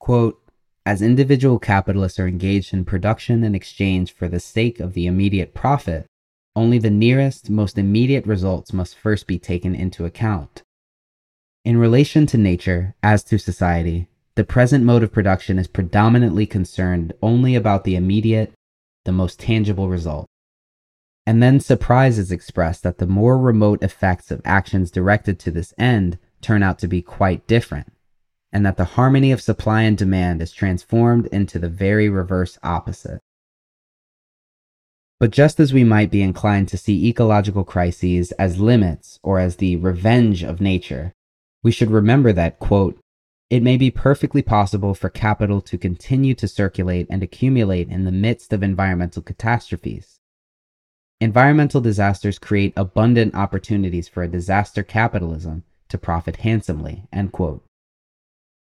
quote, 0.00 0.42
As 0.84 1.00
individual 1.00 1.60
capitalists 1.60 2.18
are 2.18 2.26
engaged 2.26 2.74
in 2.74 2.84
production 2.84 3.44
and 3.44 3.54
exchange 3.54 4.12
for 4.12 4.26
the 4.26 4.40
sake 4.40 4.80
of 4.80 4.94
the 4.94 5.06
immediate 5.06 5.54
profit, 5.54 6.06
only 6.54 6.78
the 6.78 6.90
nearest, 6.90 7.48
most 7.48 7.78
immediate 7.78 8.26
results 8.26 8.72
must 8.72 8.98
first 8.98 9.26
be 9.26 9.38
taken 9.38 9.74
into 9.74 10.04
account. 10.04 10.62
In 11.64 11.76
relation 11.76 12.26
to 12.26 12.36
nature, 12.36 12.94
as 13.02 13.22
to 13.24 13.38
society, 13.38 14.08
the 14.34 14.44
present 14.44 14.84
mode 14.84 15.02
of 15.02 15.12
production 15.12 15.58
is 15.58 15.68
predominantly 15.68 16.46
concerned 16.46 17.12
only 17.22 17.54
about 17.54 17.84
the 17.84 17.96
immediate, 17.96 18.52
the 19.04 19.12
most 19.12 19.38
tangible 19.38 19.88
result. 19.88 20.26
And 21.26 21.42
then 21.42 21.60
surprise 21.60 22.18
is 22.18 22.32
expressed 22.32 22.82
that 22.82 22.98
the 22.98 23.06
more 23.06 23.38
remote 23.38 23.82
effects 23.82 24.30
of 24.30 24.42
actions 24.44 24.90
directed 24.90 25.38
to 25.40 25.50
this 25.50 25.72
end 25.78 26.18
turn 26.40 26.62
out 26.62 26.78
to 26.80 26.88
be 26.88 27.00
quite 27.00 27.46
different, 27.46 27.92
and 28.52 28.66
that 28.66 28.76
the 28.76 28.84
harmony 28.84 29.30
of 29.30 29.40
supply 29.40 29.82
and 29.82 29.96
demand 29.96 30.42
is 30.42 30.52
transformed 30.52 31.26
into 31.26 31.58
the 31.58 31.68
very 31.68 32.08
reverse 32.08 32.58
opposite. 32.62 33.20
But 35.22 35.30
just 35.30 35.60
as 35.60 35.72
we 35.72 35.84
might 35.84 36.10
be 36.10 36.20
inclined 36.20 36.66
to 36.70 36.76
see 36.76 37.06
ecological 37.06 37.62
crises 37.62 38.32
as 38.40 38.58
limits 38.58 39.20
or 39.22 39.38
as 39.38 39.54
the 39.54 39.76
revenge 39.76 40.42
of 40.42 40.60
nature, 40.60 41.12
we 41.62 41.70
should 41.70 41.92
remember 41.92 42.32
that, 42.32 42.58
quote, 42.58 42.98
it 43.48 43.62
may 43.62 43.76
be 43.76 43.88
perfectly 43.88 44.42
possible 44.42 44.94
for 44.94 45.08
capital 45.08 45.60
to 45.60 45.78
continue 45.78 46.34
to 46.34 46.48
circulate 46.48 47.06
and 47.08 47.22
accumulate 47.22 47.88
in 47.88 48.02
the 48.02 48.10
midst 48.10 48.52
of 48.52 48.64
environmental 48.64 49.22
catastrophes. 49.22 50.18
Environmental 51.20 51.80
disasters 51.80 52.40
create 52.40 52.72
abundant 52.76 53.32
opportunities 53.36 54.08
for 54.08 54.24
a 54.24 54.28
disaster 54.28 54.82
capitalism 54.82 55.62
to 55.88 55.98
profit 55.98 56.38
handsomely. 56.38 57.04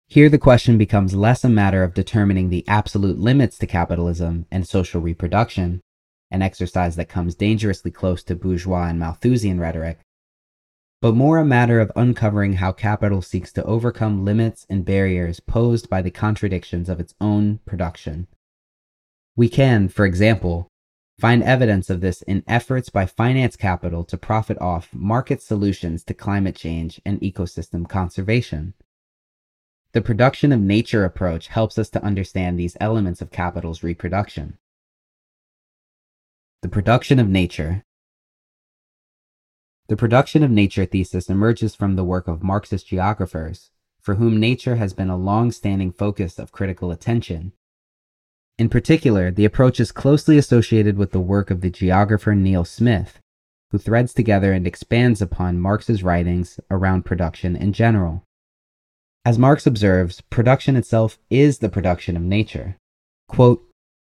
Here, 0.08 0.30
the 0.30 0.38
question 0.38 0.78
becomes 0.78 1.16
less 1.16 1.44
a 1.44 1.50
matter 1.50 1.84
of 1.84 1.96
determining 1.96 2.50
the 2.50 2.64
absolute 2.68 3.18
limits 3.18 3.58
to 3.58 3.66
capitalism 3.66 4.46
and 4.52 4.68
social 4.68 5.02
reproduction, 5.02 5.82
an 6.32 6.42
exercise 6.42 6.96
that 6.96 7.10
comes 7.10 7.36
dangerously 7.36 7.92
close 7.92 8.24
to 8.24 8.36
bourgeois 8.36 8.88
and 8.88 9.00
Malthusian 9.00 9.60
rhetoric, 9.60 10.00
but 11.02 11.16
more 11.16 11.40
a 11.40 11.46
matter 11.46 11.80
of 11.80 11.92
uncovering 11.96 12.54
how 12.54 12.72
capital 12.72 13.22
seeks 13.22 13.52
to 13.52 13.64
overcome 13.64 14.24
limits 14.24 14.66
and 14.70 14.86
barriers 14.86 15.40
posed 15.40 15.90
by 15.90 16.02
the 16.02 16.12
contradictions 16.12 16.88
of 16.90 17.00
its 17.00 17.16
own 17.20 17.60
production. 17.66 18.28
We 19.36 19.50
can, 19.50 19.90
for 19.90 20.06
example, 20.06 20.68
find 21.20 21.42
evidence 21.44 21.90
of 21.90 22.02
this 22.02 22.22
in 22.24 22.44
efforts 22.48 22.90
by 22.90 23.06
finance 23.06 23.56
capital 23.56 24.04
to 24.06 24.18
profit 24.18 24.60
off 24.62 24.90
market 24.94 25.42
solutions 25.42 26.04
to 26.04 26.14
climate 26.14 26.56
change 26.56 27.02
and 27.06 27.20
ecosystem 27.22 27.90
conservation. 27.90 28.74
The 29.94 30.02
production 30.02 30.52
of 30.52 30.62
nature 30.62 31.04
approach 31.04 31.48
helps 31.48 31.78
us 31.78 31.90
to 31.90 32.04
understand 32.04 32.58
these 32.58 32.78
elements 32.80 33.22
of 33.22 33.32
capital's 33.32 33.84
reproduction. 33.84 34.58
The 36.62 36.70
production 36.70 37.18
of 37.18 37.28
nature 37.28 37.84
the 39.88 39.98
production 39.98 40.44
of 40.44 40.52
nature 40.52 40.86
thesis 40.86 41.30
emerges 41.30 41.74
from 41.74 41.96
the 41.96 42.04
work 42.04 42.28
of 42.28 42.44
Marxist 42.44 42.88
geographers, 42.88 43.72
for 44.00 44.16
whom 44.16 44.40
nature 44.40 44.76
has 44.76 44.94
been 44.94 45.10
a 45.10 45.18
long 45.18 45.52
standing 45.52 45.92
focus 45.92 46.40
of 46.40 46.52
critical 46.52 46.92
attention. 46.92 47.52
In 48.60 48.70
particular, 48.70 49.32
the 49.32 49.44
approach 49.44 49.80
is 49.80 49.92
closely 49.92 50.38
associated 50.38 50.98
with 50.98 51.12
the 51.12 51.20
work 51.20 51.50
of 51.50 51.62
the 51.62 51.72
geographer 51.72 52.36
Neil 52.36 52.64
Smith, 52.64 53.20
who 53.72 53.80
threads 53.80 54.14
together 54.14 54.54
and 54.54 54.68
expands 54.68 55.22
upon 55.22 55.60
Marx's 55.60 56.04
writings 56.04 56.60
around 56.70 57.04
production 57.04 57.56
in 57.56 57.74
general. 57.74 58.24
As 59.26 59.40
Marx 59.40 59.66
observes, 59.66 60.22
production 60.30 60.76
itself 60.76 61.18
is 61.30 61.58
the 61.58 61.70
production 61.70 62.16
of 62.16 62.24
nature. 62.24 62.78
Quote, 63.28 63.68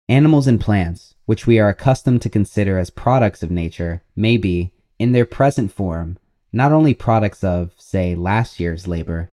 Animals 0.08 0.46
and 0.46 0.58
plants, 0.60 1.14
which 1.28 1.46
we 1.46 1.58
are 1.58 1.68
accustomed 1.68 2.22
to 2.22 2.30
consider 2.30 2.78
as 2.78 2.88
products 2.88 3.42
of 3.42 3.50
nature, 3.50 4.02
may 4.16 4.38
be, 4.38 4.72
in 4.98 5.12
their 5.12 5.26
present 5.26 5.70
form, 5.70 6.16
not 6.54 6.72
only 6.72 6.94
products 6.94 7.44
of, 7.44 7.70
say, 7.76 8.14
last 8.14 8.58
year's 8.58 8.88
labor, 8.88 9.28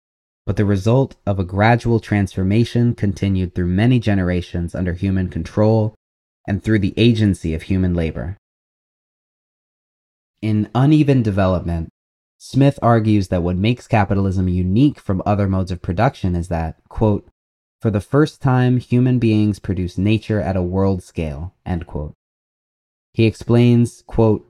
but 0.45 0.57
the 0.57 0.65
result 0.65 1.15
of 1.25 1.39
a 1.39 1.45
gradual 1.45 2.01
transformation 2.01 2.93
continued 2.93 3.55
through 3.55 3.67
many 3.67 3.97
generations 3.97 4.75
under 4.75 4.91
human 4.91 5.29
control 5.29 5.95
and 6.45 6.61
through 6.61 6.79
the 6.79 6.93
agency 6.97 7.53
of 7.53 7.61
human 7.61 7.93
labor. 7.93 8.35
In 10.41 10.69
Uneven 10.75 11.23
Development, 11.23 11.87
Smith 12.37 12.77
argues 12.81 13.29
that 13.29 13.41
what 13.41 13.55
makes 13.55 13.87
capitalism 13.87 14.49
unique 14.49 14.99
from 14.99 15.23
other 15.25 15.47
modes 15.47 15.71
of 15.71 15.81
production 15.81 16.35
is 16.35 16.49
that, 16.49 16.75
quote, 16.89 17.25
for 17.81 17.91
the 17.91 18.01
first 18.01 18.41
time, 18.41 18.77
human 18.77 19.19
beings 19.19 19.59
produce 19.59 19.97
nature 19.97 20.41
at 20.41 20.55
a 20.55 20.61
world 20.61 21.03
scale. 21.03 21.53
He 23.13 23.25
explains, 23.25 24.03
quote, 24.07 24.49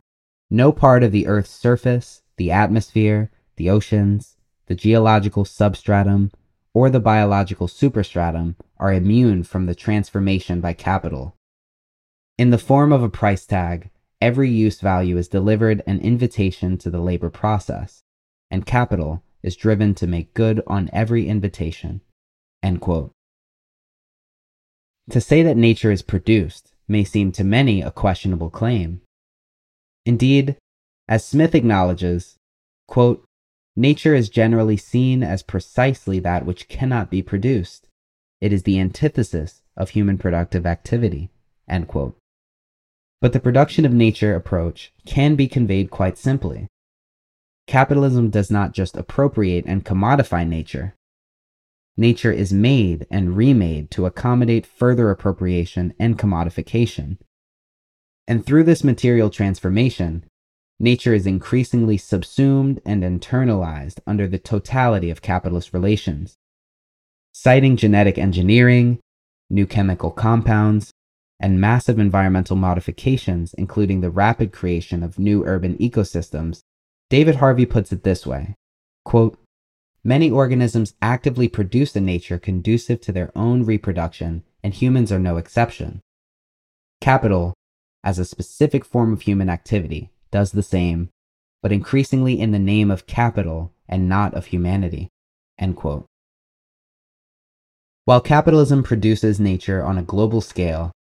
no 0.50 0.72
part 0.72 1.04
of 1.04 1.12
the 1.12 1.28
Earth's 1.28 1.50
surface, 1.50 2.22
the 2.38 2.52
atmosphere, 2.52 3.32
the 3.58 3.70
oceans, 3.70 4.38
the 4.68 4.76
geological 4.76 5.46
substratum, 5.46 6.32
or 6.74 6.90
the 6.90 7.00
biological 7.00 7.68
superstratum 7.68 8.56
are 8.78 8.94
immune 8.94 9.44
from 9.44 9.66
the 9.66 9.76
transformation 9.76 10.62
by 10.62 10.74
capital. 10.74 11.36
In 12.38 12.50
the 12.50 12.58
form 12.58 12.92
of 12.92 13.02
a 13.02 13.10
price 13.10 13.46
tag, 13.46 13.90
every 14.22 14.50
use 14.50 14.82
value 14.82 15.18
is 15.18 15.28
delivered 15.28 15.82
an 15.88 16.00
invitation 16.00 16.78
to 16.80 16.90
the 16.90 17.00
labor 17.00 17.30
process, 17.30 18.04
and 18.52 18.66
capital 18.66 19.24
is 19.42 19.56
driven 19.56 19.96
to 19.96 20.08
make 20.08 20.34
good 20.34 20.62
on 20.68 20.90
every 20.92 21.28
invitation. 21.28 22.02
End 22.62 22.82
quote. 22.82 23.15
To 25.12 25.22
say 25.22 25.44
that 25.44 25.58
nature 25.58 25.92
is 25.92 26.02
produced 26.02 26.74
may 26.88 27.04
seem 27.04 27.32
to 27.34 27.44
many 27.44 27.82
a 27.82 27.92
questionable 27.92 28.50
claim. 28.50 29.02
Indeed, 30.06 30.58
as 31.08 31.26
Smith 31.26 31.54
acknowledges, 31.54 32.38
quote, 32.88 33.24
nature 33.76 34.16
is 34.16 34.30
generally 34.30 34.78
seen 34.78 35.22
as 35.24 35.44
precisely 35.44 36.20
that 36.20 36.46
which 36.46 36.68
cannot 36.68 37.12
be 37.12 37.22
produced. 37.22 37.88
It 38.42 38.52
is 38.52 38.64
the 38.64 38.80
antithesis 38.80 39.62
of 39.78 39.90
human 39.90 40.18
productive 40.18 40.66
activity. 40.66 41.30
But 41.68 43.34
the 43.34 43.40
production 43.40 43.86
of 43.86 43.94
nature 43.94 44.36
approach 44.36 44.94
can 45.06 45.36
be 45.36 45.48
conveyed 45.48 45.90
quite 45.90 46.18
simply. 46.18 46.68
Capitalism 47.68 48.30
does 48.30 48.52
not 48.52 48.74
just 48.74 48.96
appropriate 48.96 49.66
and 49.68 49.86
commodify 49.86 50.48
nature. 50.48 50.96
Nature 51.98 52.32
is 52.32 52.52
made 52.52 53.08
and 53.10 53.38
remade 53.38 53.90
to 53.92 54.06
accommodate 54.06 54.66
further 54.66 55.10
appropriation 55.10 55.94
and 55.98 56.20
commodification. 56.20 57.18
And 58.28 58.46
through 58.46 58.64
this 58.66 58.84
material 58.84 59.30
transformation, 59.30 60.26
nature 60.80 61.14
is 61.14 61.26
increasingly 61.26 61.98
subsumed 61.98 62.82
and 62.86 63.04
internalized 63.04 64.00
under 64.06 64.28
the 64.28 64.40
totality 64.40 65.10
of 65.10 65.22
capitalist 65.22 65.74
relations. 65.74 66.36
Citing 67.32 67.78
genetic 67.78 68.18
engineering, 68.18 69.00
new 69.50 69.66
chemical 69.66 70.12
compounds, 70.12 70.92
and 71.40 71.62
massive 71.62 72.00
environmental 72.00 72.56
modifications, 72.56 73.54
including 73.54 74.02
the 74.02 74.10
rapid 74.10 74.52
creation 74.52 75.04
of 75.04 75.20
new 75.20 75.46
urban 75.46 75.78
ecosystems, 75.78 76.62
David 77.10 77.36
Harvey 77.36 77.66
puts 77.66 77.92
it 77.92 78.04
this 78.04 78.26
way 78.26 78.56
quote, 79.04 79.38
Many 80.08 80.30
organisms 80.30 80.94
actively 81.02 81.48
produce 81.48 81.96
a 81.96 82.00
nature 82.00 82.38
conducive 82.38 83.02
to 83.02 83.12
their 83.12 83.32
own 83.36 83.64
reproduction, 83.64 84.44
and 84.62 84.72
humans 84.72 85.12
are 85.12 85.18
no 85.18 85.38
exception. 85.38 86.00
Capital, 87.02 87.56
as 88.04 88.20
a 88.20 88.24
specific 88.24 88.86
form 88.86 89.12
of 89.12 89.22
human 89.22 89.50
activity, 89.50 90.12
does 90.30 90.52
the 90.52 90.62
same, 90.62 91.10
but 91.64 91.72
increasingly 91.72 92.40
in 92.40 92.52
the 92.52 92.60
name 92.60 92.92
of 92.92 93.08
capital 93.08 93.74
and 93.90 94.08
not 94.08 94.36
of 94.36 94.46
humanity. 94.46 95.10
While 98.06 98.22
capitalism 98.22 98.84
produces 98.84 99.40
nature 99.40 99.84
on 99.84 99.98
a 99.98 100.04
global 100.04 100.40
scale, 100.40 100.92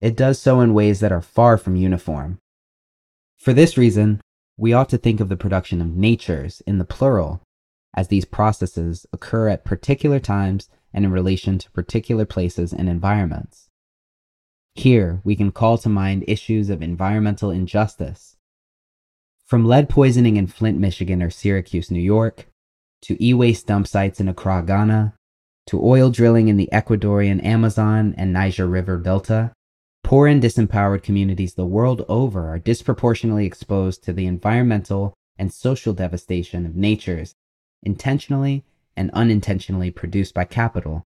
it 0.00 0.16
does 0.16 0.38
so 0.38 0.62
in 0.62 0.72
ways 0.72 1.00
that 1.00 1.12
are 1.12 1.20
far 1.20 1.58
from 1.58 1.76
uniform. 1.76 2.38
For 3.36 3.52
this 3.52 3.76
reason, 3.76 4.22
we 4.56 4.72
ought 4.72 4.88
to 4.88 4.96
think 4.96 5.20
of 5.20 5.28
the 5.28 5.36
production 5.36 5.82
of 5.82 5.94
natures 5.94 6.62
in 6.66 6.78
the 6.78 6.86
plural, 6.86 7.42
as 7.94 8.08
these 8.08 8.24
processes 8.24 9.06
occur 9.12 9.48
at 9.48 9.64
particular 9.64 10.20
times 10.20 10.68
and 10.92 11.04
in 11.04 11.10
relation 11.10 11.58
to 11.58 11.70
particular 11.70 12.24
places 12.24 12.72
and 12.72 12.88
environments. 12.88 13.68
Here, 14.74 15.20
we 15.24 15.36
can 15.36 15.52
call 15.52 15.78
to 15.78 15.88
mind 15.88 16.24
issues 16.26 16.68
of 16.68 16.82
environmental 16.82 17.50
injustice. 17.50 18.36
From 19.46 19.64
lead 19.64 19.88
poisoning 19.88 20.36
in 20.36 20.46
Flint, 20.46 20.78
Michigan 20.78 21.22
or 21.22 21.30
Syracuse, 21.30 21.90
New 21.90 22.00
York, 22.00 22.48
to 23.02 23.24
e 23.24 23.34
waste 23.34 23.66
dump 23.66 23.86
sites 23.86 24.20
in 24.20 24.28
Accra, 24.28 24.64
Ghana, 24.66 25.14
to 25.66 25.84
oil 25.84 26.10
drilling 26.10 26.48
in 26.48 26.56
the 26.56 26.68
Ecuadorian 26.72 27.44
Amazon 27.44 28.14
and 28.16 28.32
Niger 28.32 28.66
River 28.66 28.98
Delta, 28.98 29.52
Poor 30.04 30.26
and 30.28 30.42
disempowered 30.42 31.02
communities 31.02 31.54
the 31.54 31.64
world 31.64 32.04
over 32.10 32.50
are 32.50 32.58
disproportionately 32.58 33.46
exposed 33.46 34.04
to 34.04 34.12
the 34.12 34.26
environmental 34.26 35.14
and 35.38 35.50
social 35.50 35.94
devastation 35.94 36.66
of 36.66 36.76
natures 36.76 37.34
intentionally 37.84 38.64
and 38.96 39.10
unintentionally 39.12 39.90
produced 39.90 40.34
by 40.34 40.44
capital. 40.44 41.04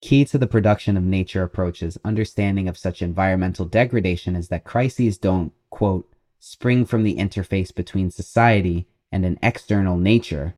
Key 0.00 0.24
to 0.26 0.38
the 0.38 0.46
production 0.46 0.96
of 0.96 1.02
nature 1.02 1.42
approaches 1.42 1.98
understanding 2.04 2.68
of 2.68 2.76
such 2.76 3.00
environmental 3.00 3.64
degradation 3.64 4.36
is 4.36 4.48
that 4.48 4.64
crises 4.64 5.16
don't, 5.16 5.52
quote, 5.70 6.12
spring 6.38 6.84
from 6.84 7.04
the 7.04 7.16
interface 7.16 7.74
between 7.74 8.10
society 8.10 8.86
and 9.10 9.24
an 9.24 9.38
external 9.42 9.96
nature, 9.96 10.54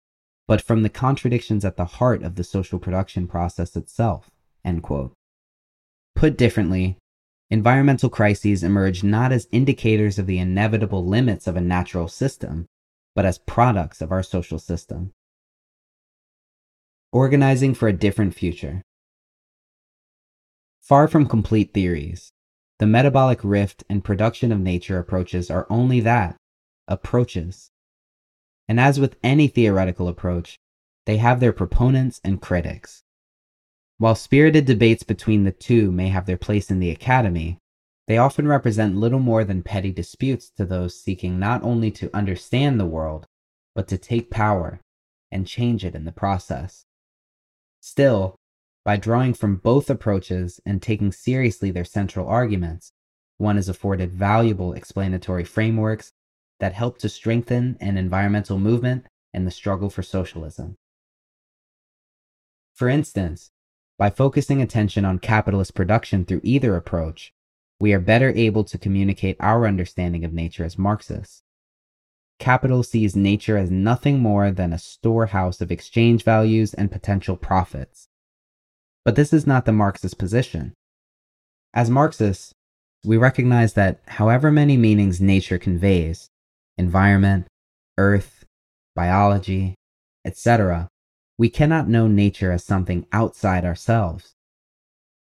but 0.48 0.60
from 0.60 0.82
the 0.82 0.88
contradictions 0.88 1.64
at 1.64 1.76
the 1.76 1.84
heart 1.84 2.22
of 2.22 2.34
the 2.34 2.42
social 2.42 2.80
production 2.80 3.28
process 3.28 3.76
itself, 3.76 4.30
end 4.64 4.82
quote. 4.82 5.12
Put 6.16 6.36
differently, 6.36 6.96
environmental 7.50 8.08
crises 8.08 8.64
emerge 8.64 9.04
not 9.04 9.30
as 9.30 9.46
indicators 9.52 10.18
of 10.18 10.26
the 10.26 10.38
inevitable 10.38 11.04
limits 11.06 11.46
of 11.46 11.54
a 11.54 11.60
natural 11.60 12.08
system, 12.08 12.66
but 13.16 13.24
as 13.24 13.38
products 13.38 14.00
of 14.02 14.12
our 14.12 14.22
social 14.22 14.58
system. 14.58 15.12
Organizing 17.12 17.74
for 17.74 17.88
a 17.88 17.92
different 17.92 18.34
future. 18.34 18.82
Far 20.82 21.08
from 21.08 21.26
complete 21.26 21.72
theories, 21.72 22.30
the 22.78 22.86
metabolic 22.86 23.40
rift 23.42 23.82
and 23.88 24.04
production 24.04 24.52
of 24.52 24.60
nature 24.60 24.98
approaches 24.98 25.50
are 25.50 25.66
only 25.70 25.98
that 26.00 26.36
approaches. 26.86 27.70
And 28.68 28.78
as 28.78 29.00
with 29.00 29.16
any 29.24 29.48
theoretical 29.48 30.08
approach, 30.08 30.58
they 31.06 31.16
have 31.16 31.40
their 31.40 31.52
proponents 31.54 32.20
and 32.22 32.42
critics. 32.42 33.02
While 33.96 34.14
spirited 34.14 34.66
debates 34.66 35.02
between 35.02 35.44
the 35.44 35.52
two 35.52 35.90
may 35.90 36.08
have 36.08 36.26
their 36.26 36.36
place 36.36 36.70
in 36.70 36.80
the 36.80 36.90
academy, 36.90 37.58
they 38.06 38.18
often 38.18 38.46
represent 38.46 38.96
little 38.96 39.18
more 39.18 39.44
than 39.44 39.62
petty 39.62 39.92
disputes 39.92 40.50
to 40.50 40.64
those 40.64 41.00
seeking 41.00 41.38
not 41.38 41.62
only 41.62 41.90
to 41.90 42.14
understand 42.14 42.78
the 42.78 42.86
world, 42.86 43.26
but 43.74 43.88
to 43.88 43.98
take 43.98 44.30
power 44.30 44.80
and 45.32 45.46
change 45.46 45.84
it 45.84 45.94
in 45.94 46.04
the 46.04 46.12
process. 46.12 46.84
Still, 47.80 48.36
by 48.84 48.96
drawing 48.96 49.34
from 49.34 49.56
both 49.56 49.90
approaches 49.90 50.60
and 50.64 50.80
taking 50.80 51.10
seriously 51.10 51.70
their 51.70 51.84
central 51.84 52.28
arguments, 52.28 52.92
one 53.38 53.58
is 53.58 53.68
afforded 53.68 54.12
valuable 54.12 54.72
explanatory 54.72 55.44
frameworks 55.44 56.12
that 56.60 56.72
help 56.72 56.98
to 56.98 57.08
strengthen 57.08 57.76
an 57.80 57.98
environmental 57.98 58.58
movement 58.58 59.06
and 59.34 59.46
the 59.46 59.50
struggle 59.50 59.90
for 59.90 60.02
socialism. 60.02 60.76
For 62.74 62.88
instance, 62.88 63.50
by 63.98 64.10
focusing 64.10 64.62
attention 64.62 65.04
on 65.04 65.18
capitalist 65.18 65.74
production 65.74 66.24
through 66.24 66.40
either 66.44 66.76
approach, 66.76 67.32
we 67.78 67.92
are 67.92 68.00
better 68.00 68.32
able 68.34 68.64
to 68.64 68.78
communicate 68.78 69.36
our 69.40 69.66
understanding 69.66 70.24
of 70.24 70.32
nature 70.32 70.64
as 70.64 70.78
Marxists. 70.78 71.42
Capital 72.38 72.82
sees 72.82 73.16
nature 73.16 73.56
as 73.56 73.70
nothing 73.70 74.18
more 74.18 74.50
than 74.50 74.72
a 74.72 74.78
storehouse 74.78 75.60
of 75.60 75.70
exchange 75.70 76.22
values 76.22 76.74
and 76.74 76.90
potential 76.90 77.36
profits. 77.36 78.08
But 79.04 79.16
this 79.16 79.32
is 79.32 79.46
not 79.46 79.64
the 79.64 79.72
Marxist 79.72 80.18
position. 80.18 80.74
As 81.72 81.90
Marxists, 81.90 82.52
we 83.04 83.16
recognize 83.16 83.74
that 83.74 84.00
however 84.06 84.50
many 84.50 84.76
meanings 84.76 85.20
nature 85.20 85.58
conveys 85.58 86.28
environment, 86.78 87.46
earth, 87.96 88.44
biology, 88.94 89.74
etc. 90.24 90.88
We 91.38 91.48
cannot 91.48 91.88
know 91.88 92.08
nature 92.08 92.52
as 92.52 92.64
something 92.64 93.06
outside 93.12 93.64
ourselves. 93.64 94.34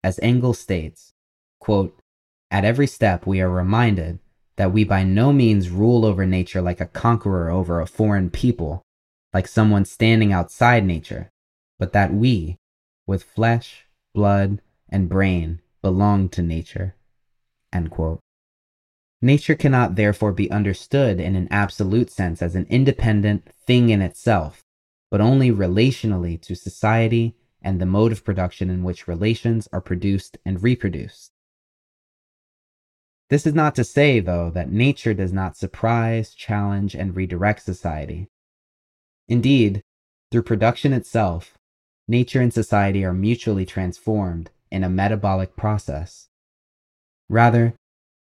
As 0.04 0.20
Engels 0.24 0.60
states, 0.60 1.12
quote, 1.60 2.00
At 2.56 2.64
every 2.64 2.88
step 2.88 3.28
we 3.28 3.42
are 3.42 3.50
reminded 3.50 4.20
that 4.56 4.72
we 4.72 4.86
by 4.86 5.04
no 5.04 5.34
means 5.34 5.70
rule 5.70 6.06
over 6.06 6.26
nature 6.26 6.62
like 6.62 6.80
a 6.80 6.86
conqueror 6.86 7.50
over 7.50 7.82
a 7.82 7.86
foreign 7.86 8.30
people, 8.30 8.82
like 9.34 9.46
someone 9.46 9.84
standing 9.84 10.32
outside 10.32 10.86
nature, 10.86 11.32
but 11.80 11.92
that 11.92 12.14
we, 12.14 12.56
with 13.06 13.24
flesh, 13.24 13.88
blood, 14.14 14.62
and 14.88 15.10
brain, 15.10 15.60
belong 15.82 16.30
to 16.30 16.42
nature. 16.42 16.96
Nature 19.22 19.56
cannot 19.56 19.96
therefore 19.96 20.32
be 20.32 20.50
understood 20.50 21.20
in 21.20 21.36
an 21.36 21.50
absolute 21.52 22.10
sense 22.10 22.42
as 22.42 22.56
an 22.56 22.68
independent 22.70 23.50
thing 23.68 23.90
in 23.90 24.02
itself, 24.02 24.64
but 25.12 25.20
only 25.20 25.52
relationally 25.52 26.40
to 26.40 26.56
society 26.56 27.36
and 27.62 27.82
the 27.82 27.86
mode 27.86 28.14
of 28.14 28.24
production 28.24 28.70
in 28.70 28.82
which 28.82 29.10
relations 29.10 29.68
are 29.74 29.82
produced 29.82 30.38
and 30.46 30.64
reproduced. 30.64 31.34
This 33.30 33.48
is 33.48 33.54
not 33.56 33.74
to 33.76 33.84
say, 33.84 34.20
though, 34.20 34.52
that 34.52 34.72
nature 34.72 35.14
does 35.14 35.34
not 35.34 35.58
surprise, 35.58 36.34
challenge, 36.34 36.94
and 36.94 37.16
redirect 37.16 37.64
society. 37.64 38.28
Indeed, 39.28 39.82
through 40.32 40.44
production 40.44 40.94
itself, 40.94 41.58
nature 42.08 42.42
and 42.42 42.54
society 42.54 43.04
are 43.04 43.14
mutually 43.14 43.66
transformed 43.66 44.52
in 44.70 44.84
a 44.84 44.90
metabolic 44.90 45.56
process. 45.56 46.28
Rather, 47.30 47.74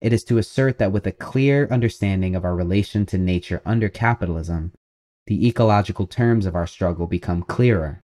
it 0.03 0.13
is 0.13 0.25
to 0.25 0.39
assert 0.39 0.79
that 0.79 0.93
with 0.93 1.07
a 1.07 1.13
clear 1.13 1.67
understanding 1.71 2.35
of 2.35 2.45
our 2.45 2.55
relation 2.55 3.07
to 3.07 3.19
nature 3.19 3.63
under 3.65 3.89
capitalism, 3.89 4.73
the 5.27 5.47
ecological 5.47 6.07
terms 6.07 6.45
of 6.45 6.55
our 6.55 6.67
struggle 6.67 7.07
become 7.07 7.43
clearer. 7.43 8.01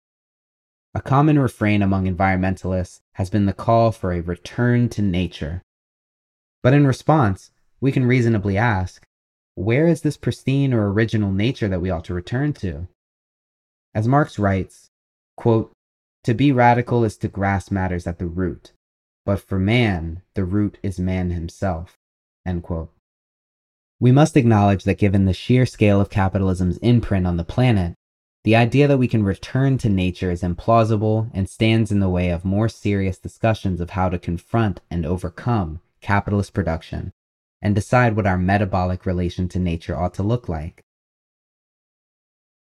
A 0.95 1.01
common 1.01 1.39
refrain 1.39 1.81
among 1.81 2.05
environmentalists 2.05 3.01
has 3.15 3.31
been 3.31 3.47
the 3.47 3.55
call 3.55 3.93
for 3.93 4.13
a 4.13 4.21
return 4.21 4.91
to 4.91 5.01
nature. 5.01 5.63
But 6.63 6.75
in 6.75 6.87
response, 6.87 7.51
we 7.81 7.91
can 7.91 8.07
reasonably 8.07 8.57
ask 8.57 9.05
where 9.55 9.87
is 9.87 10.01
this 10.01 10.17
pristine 10.17 10.73
or 10.73 10.91
original 10.91 11.33
nature 11.33 11.69
that 11.69 11.83
we 11.83 11.91
ought 11.91 12.05
to 12.05 12.15
return 12.15 12.53
to? 12.55 12.89
As 13.95 14.09
Marx 14.09 14.39
writes, 14.39 14.89
quote, 15.37 15.73
To 16.25 16.33
be 16.33 16.53
radical 16.53 17.05
is 17.05 17.19
to 17.19 17.29
grasp 17.29 17.71
matters 17.71 18.07
at 18.07 18.19
the 18.19 18.27
root, 18.27 18.73
but 19.27 19.41
for 19.41 19.59
man, 19.59 20.23
the 20.35 20.45
root 20.45 20.79
is 20.83 20.99
man 20.99 21.31
himself. 21.31 21.99
We 24.01 24.11
must 24.11 24.37
acknowledge 24.37 24.85
that 24.85 24.99
given 24.99 25.27
the 25.27 25.35
sheer 25.35 25.67
scale 25.67 26.01
of 26.01 26.11
capitalism's 26.11 26.79
imprint 26.79 27.27
on 27.27 27.37
the 27.37 27.45
planet, 27.45 27.95
the 28.45 28.57
idea 28.57 28.89
that 28.89 28.99
we 28.99 29.07
can 29.07 29.23
return 29.23 29.79
to 29.79 29.89
nature 29.89 30.31
is 30.31 30.43
implausible 30.43 31.31
and 31.35 31.49
stands 31.49 31.93
in 31.93 32.01
the 32.01 32.09
way 32.09 32.31
of 32.31 32.45
more 32.45 32.69
serious 32.69 33.19
discussions 33.19 33.81
of 33.81 33.91
how 33.91 34.09
to 34.09 34.19
confront 34.19 34.81
and 34.91 35.05
overcome 35.05 35.81
capitalist 36.03 36.53
production 36.53 37.13
and 37.63 37.75
decide 37.75 38.17
what 38.17 38.27
our 38.27 38.37
metabolic 38.37 39.07
relation 39.07 39.49
to 39.49 39.59
nature 39.59 39.97
ought 39.97 40.15
to 40.15 40.23
look 40.23 40.49
like. 40.49 40.83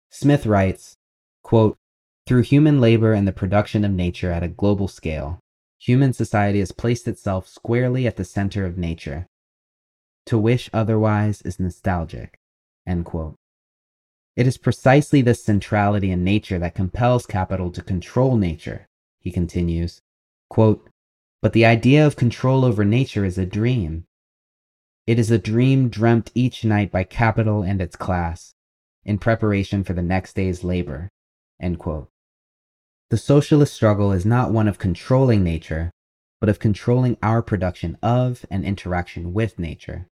Smith 0.09 0.45
writes, 0.45 0.95
quote, 1.43 1.77
Through 2.25 2.41
human 2.41 2.81
labor 2.81 3.13
and 3.13 3.27
the 3.27 3.31
production 3.31 3.85
of 3.85 3.91
nature 3.91 4.31
at 4.31 4.43
a 4.43 4.47
global 4.47 4.87
scale, 4.87 5.39
human 5.79 6.13
society 6.13 6.59
has 6.59 6.71
placed 6.71 7.07
itself 7.07 7.47
squarely 7.47 8.07
at 8.07 8.15
the 8.15 8.25
center 8.25 8.65
of 8.65 8.77
nature. 8.77 9.27
To 10.25 10.37
wish 10.37 10.69
otherwise 10.73 11.41
is 11.43 11.59
nostalgic. 11.59 12.37
It 14.35 14.47
is 14.47 14.57
precisely 14.57 15.21
this 15.21 15.43
centrality 15.43 16.09
in 16.11 16.23
nature 16.23 16.57
that 16.59 16.73
compels 16.73 17.27
capital 17.27 17.71
to 17.71 17.83
control 17.83 18.35
nature, 18.35 18.87
he 19.19 19.31
continues. 19.31 20.01
Quote, 20.49 20.89
but 21.41 21.53
the 21.53 21.65
idea 21.65 22.05
of 22.05 22.15
control 22.15 22.65
over 22.65 22.83
nature 22.83 23.23
is 23.23 23.37
a 23.37 23.45
dream. 23.45 24.05
It 25.07 25.17
is 25.17 25.31
a 25.31 25.37
dream 25.37 25.89
dreamt 25.89 26.31
each 26.35 26.63
night 26.63 26.91
by 26.91 27.03
capital 27.03 27.63
and 27.63 27.81
its 27.81 27.95
class, 27.95 28.53
in 29.05 29.17
preparation 29.17 29.83
for 29.83 29.93
the 29.93 30.01
next 30.01 30.33
day's 30.33 30.63
labor. 30.63 31.09
The 31.59 33.17
socialist 33.17 33.73
struggle 33.73 34.11
is 34.11 34.25
not 34.25 34.51
one 34.51 34.67
of 34.67 34.77
controlling 34.77 35.43
nature, 35.43 35.91
but 36.39 36.49
of 36.49 36.59
controlling 36.59 37.17
our 37.23 37.41
production 37.41 37.97
of 38.03 38.45
and 38.51 38.63
interaction 38.63 39.33
with 39.33 39.57
nature. 39.57 40.07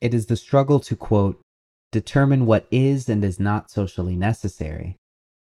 It 0.00 0.12
is 0.12 0.26
the 0.26 0.36
struggle 0.36 0.80
to, 0.80 0.96
quote, 0.96 1.40
determine 1.92 2.46
what 2.46 2.66
is 2.70 3.08
and 3.08 3.22
is 3.22 3.38
not 3.38 3.70
socially 3.70 4.16
necessary, 4.16 4.96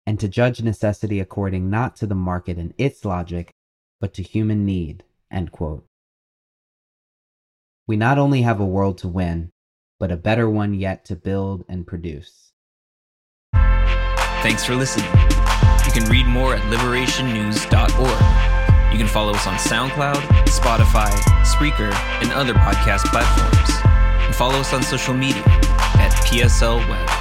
and 0.05 0.19
to 0.19 0.27
judge 0.27 0.61
necessity 0.61 1.19
according 1.19 1.69
not 1.69 1.95
to 1.95 2.05
the 2.05 2.13
market 2.13 2.57
and 2.57 2.73
its 2.77 3.05
logic, 3.05 3.51
but 4.01 4.13
to 4.15 4.23
human 4.23 4.65
need. 4.65 5.05
We 7.87 7.95
not 7.95 8.17
only 8.17 8.41
have 8.41 8.59
a 8.59 8.65
world 8.65 8.97
to 8.97 9.07
win, 9.07 9.51
but 9.99 10.11
a 10.11 10.17
better 10.17 10.49
one 10.49 10.73
yet 10.73 11.05
to 11.05 11.15
build 11.15 11.63
and 11.69 11.87
produce. 11.87 12.51
Thanks 13.53 14.65
for 14.65 14.75
listening. 14.75 15.09
You 15.85 15.91
can 15.91 16.09
read 16.09 16.25
more 16.25 16.55
at 16.55 16.61
liberationnews.org. 16.63 18.91
You 18.91 18.97
can 18.97 19.07
follow 19.07 19.33
us 19.33 19.47
on 19.47 19.53
SoundCloud, 19.55 20.21
Spotify, 20.47 21.11
Spreaker, 21.45 21.93
and 22.21 22.33
other 22.33 22.53
podcast 22.53 23.05
platforms. 23.05 23.69
And 24.25 24.35
follow 24.35 24.59
us 24.59 24.73
on 24.73 24.83
social 24.83 25.13
media 25.13 25.43
at 25.45 26.11
PSL 26.25 26.85
Web. 26.89 27.20